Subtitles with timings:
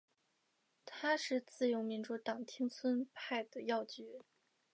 [0.83, 4.25] 他是自由民主党町村派的要角。